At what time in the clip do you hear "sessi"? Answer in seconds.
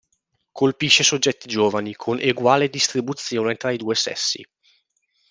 3.93-4.43